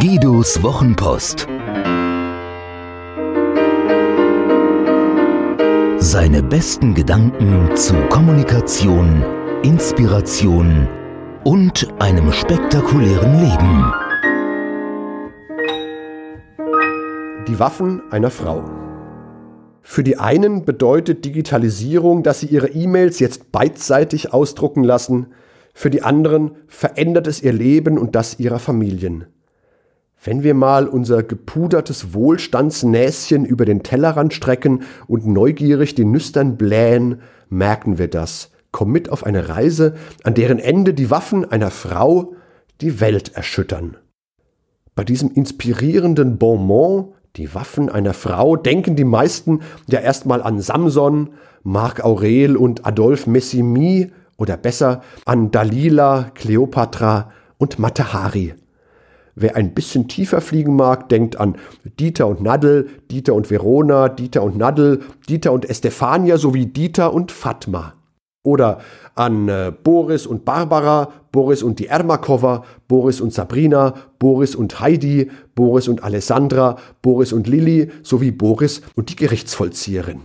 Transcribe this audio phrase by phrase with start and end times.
[0.00, 1.46] Guidos Wochenpost.
[5.98, 9.24] Seine besten Gedanken zu Kommunikation,
[9.62, 10.88] Inspiration
[11.44, 13.92] und einem spektakulären Leben.
[17.46, 18.64] Die Waffen einer Frau.
[19.82, 25.28] Für die einen bedeutet Digitalisierung, dass sie ihre E-Mails jetzt beidseitig ausdrucken lassen,
[25.72, 29.26] für die anderen verändert es ihr Leben und das ihrer Familien.
[30.26, 37.20] Wenn wir mal unser gepudertes Wohlstandsnäschen über den Tellerrand strecken und neugierig die Nüstern blähen,
[37.50, 38.50] merken wir das.
[38.72, 42.32] Komm mit auf eine Reise, an deren Ende die Waffen einer Frau
[42.80, 43.98] die Welt erschüttern.
[44.94, 51.34] Bei diesem inspirierenden Bonmot die Waffen einer Frau denken die meisten ja erstmal an Samson,
[51.64, 58.54] Marc Aurel und Adolphe Messimy oder besser an Dalila, Kleopatra und Matahari.
[59.36, 61.56] Wer ein bisschen tiefer fliegen mag, denkt an
[61.98, 67.32] Dieter und Nadel, Dieter und Verona, Dieter und Nadel, Dieter und Estefania sowie Dieter und
[67.32, 67.94] Fatma.
[68.44, 68.78] Oder
[69.14, 75.30] an äh, Boris und Barbara, Boris und die Ermakova, Boris und Sabrina, Boris und Heidi,
[75.54, 80.20] Boris und Alessandra, Boris und Lilly sowie Boris und die Gerichtsvollzieherin.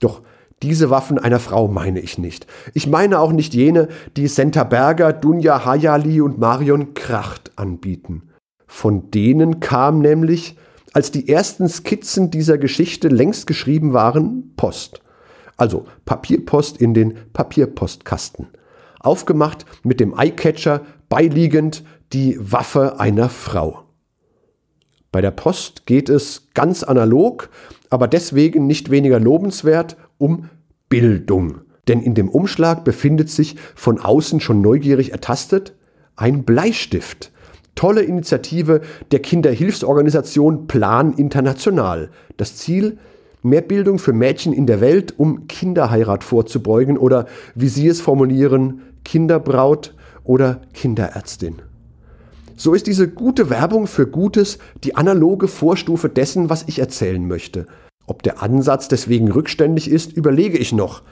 [0.00, 0.22] Doch
[0.62, 2.46] diese Waffen einer Frau meine ich nicht.
[2.72, 8.22] Ich meine auch nicht jene, die Senta Berger, Dunja Hayali und Marion Kracht anbieten.
[8.66, 10.56] Von denen kam nämlich,
[10.92, 15.00] als die ersten Skizzen dieser Geschichte längst geschrieben waren, Post.
[15.56, 18.48] Also Papierpost in den Papierpostkasten.
[19.00, 23.84] Aufgemacht mit dem Eyecatcher, beiliegend die Waffe einer Frau.
[25.12, 27.48] Bei der Post geht es ganz analog,
[27.90, 30.48] aber deswegen nicht weniger lobenswert um
[30.88, 31.60] Bildung.
[31.86, 35.76] Denn in dem Umschlag befindet sich von außen schon neugierig ertastet
[36.16, 37.30] ein Bleistift.
[37.74, 38.80] Tolle Initiative
[39.10, 42.10] der Kinderhilfsorganisation Plan International.
[42.36, 42.98] Das Ziel,
[43.42, 48.82] mehr Bildung für Mädchen in der Welt, um Kinderheirat vorzubeugen oder, wie Sie es formulieren,
[49.04, 51.56] Kinderbraut oder Kinderärztin.
[52.56, 57.66] So ist diese gute Werbung für Gutes die analoge Vorstufe dessen, was ich erzählen möchte.
[58.06, 61.02] Ob der Ansatz deswegen rückständig ist, überlege ich noch.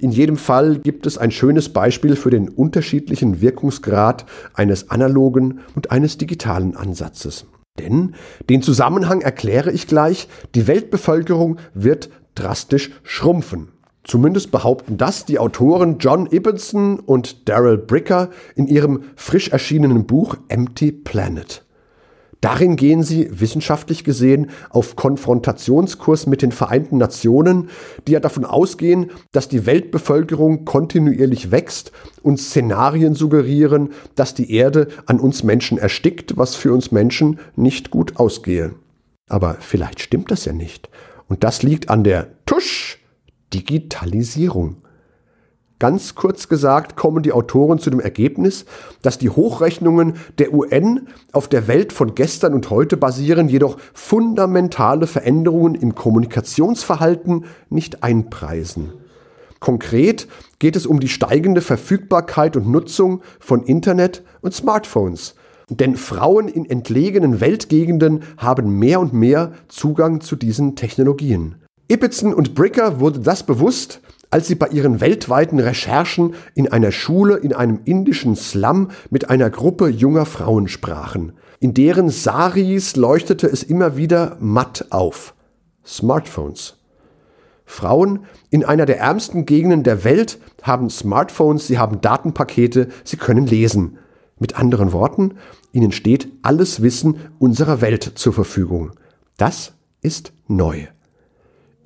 [0.00, 5.90] In jedem Fall gibt es ein schönes Beispiel für den unterschiedlichen Wirkungsgrad eines analogen und
[5.90, 7.46] eines digitalen Ansatzes.
[7.78, 8.14] Denn
[8.50, 13.68] den Zusammenhang erkläre ich gleich, die Weltbevölkerung wird drastisch schrumpfen.
[14.04, 20.36] Zumindest behaupten das die Autoren John Ibbotson und Daryl Bricker in ihrem frisch erschienenen Buch
[20.48, 21.64] Empty Planet.
[22.42, 27.70] Darin gehen sie, wissenschaftlich gesehen, auf Konfrontationskurs mit den Vereinten Nationen,
[28.06, 34.88] die ja davon ausgehen, dass die Weltbevölkerung kontinuierlich wächst und Szenarien suggerieren, dass die Erde
[35.06, 38.74] an uns Menschen erstickt, was für uns Menschen nicht gut ausgehe.
[39.28, 40.90] Aber vielleicht stimmt das ja nicht.
[41.28, 42.98] Und das liegt an der Tusch
[43.54, 44.81] Digitalisierung.
[45.82, 48.66] Ganz kurz gesagt kommen die Autoren zu dem Ergebnis,
[49.02, 55.08] dass die Hochrechnungen der UN auf der Welt von gestern und heute basieren, jedoch fundamentale
[55.08, 58.92] Veränderungen im Kommunikationsverhalten nicht einpreisen.
[59.58, 60.28] Konkret
[60.60, 65.34] geht es um die steigende Verfügbarkeit und Nutzung von Internet und Smartphones.
[65.68, 71.56] Denn Frauen in entlegenen Weltgegenden haben mehr und mehr Zugang zu diesen Technologien.
[71.88, 74.00] Ibbotson und Bricker wurde das bewusst,
[74.32, 79.50] als sie bei ihren weltweiten Recherchen in einer Schule in einem indischen Slum mit einer
[79.50, 81.34] Gruppe junger Frauen sprachen.
[81.60, 85.34] In deren Saris leuchtete es immer wieder matt auf.
[85.84, 86.78] Smartphones.
[87.66, 93.46] Frauen in einer der ärmsten Gegenden der Welt haben Smartphones, sie haben Datenpakete, sie können
[93.46, 93.98] lesen.
[94.38, 95.34] Mit anderen Worten,
[95.72, 98.92] ihnen steht alles Wissen unserer Welt zur Verfügung.
[99.36, 100.86] Das ist neu.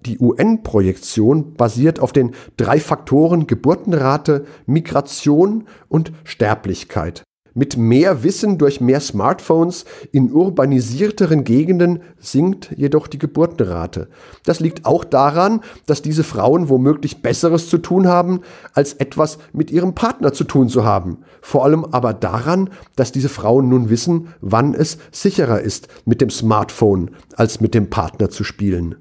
[0.07, 7.25] Die UN-Projektion basiert auf den drei Faktoren Geburtenrate, Migration und Sterblichkeit.
[7.55, 14.09] Mit mehr Wissen durch mehr Smartphones in urbanisierteren Gegenden sinkt jedoch die Geburtenrate.
[14.45, 18.43] Das liegt auch daran, dass diese Frauen womöglich Besseres zu tun haben,
[18.75, 21.25] als etwas mit ihrem Partner zu tun zu haben.
[21.41, 26.31] Vor allem aber daran, dass diese Frauen nun wissen, wann es sicherer ist, mit dem
[26.31, 28.97] Smartphone als mit dem Partner zu spielen.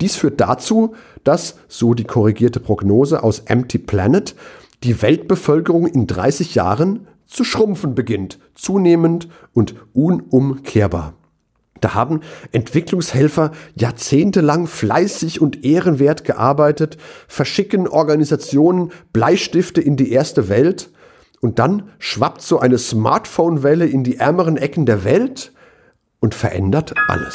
[0.00, 4.34] Dies führt dazu, dass, so die korrigierte Prognose aus Empty Planet,
[4.82, 11.14] die Weltbevölkerung in 30 Jahren zu schrumpfen beginnt, zunehmend und unumkehrbar.
[11.80, 12.20] Da haben
[12.52, 16.96] Entwicklungshelfer jahrzehntelang fleißig und ehrenwert gearbeitet,
[17.28, 20.90] verschicken Organisationen Bleistifte in die erste Welt
[21.40, 25.52] und dann schwappt so eine Smartphone-Welle in die ärmeren Ecken der Welt
[26.20, 27.34] und verändert alles.